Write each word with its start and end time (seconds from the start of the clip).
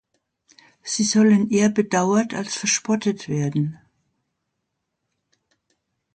Sie 0.81 1.03
sollen 1.03 1.51
eher 1.51 1.69
bedauert 1.69 2.33
als 2.33 2.55
verspottet 2.55 3.29
werden. 3.29 3.77